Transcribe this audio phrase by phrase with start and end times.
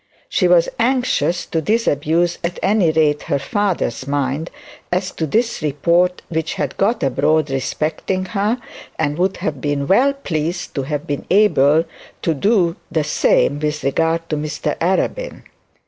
[0.27, 4.49] She was anxious to disabuse at any rate her father's mind
[4.91, 8.59] as to this report which had got abroad respecting her,
[8.97, 11.85] and would have been well pleased to have been able
[12.23, 15.43] to do the same with regard to Mr Arabin.